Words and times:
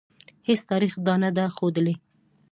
هیڅ 0.47 0.61
تاریخ 0.71 0.93
دا 1.07 1.15
نه 1.23 1.29
ده 1.37 1.45
ښودلې. 1.55 1.95